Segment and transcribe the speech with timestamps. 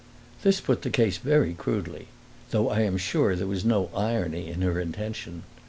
[0.41, 2.07] This put the case very crudely,
[2.49, 5.43] though I am sure there was no irony in her intention.